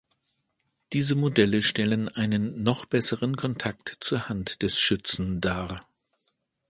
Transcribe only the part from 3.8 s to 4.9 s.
zur Hand des